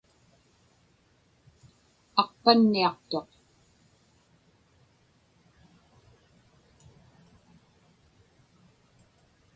[2.21, 3.29] Aqpanniaqtuq.